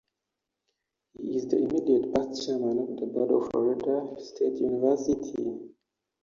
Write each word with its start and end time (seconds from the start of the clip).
He 1.13 1.35
is 1.35 1.45
the 1.47 1.57
immediate 1.59 2.11
past 2.15 2.43
Chairman 2.47 2.79
of 2.79 2.97
the 2.99 3.05
Board 3.05 3.29
of 3.29 3.51
Florida 3.51 4.15
State 4.19 4.55
University. 4.59 5.69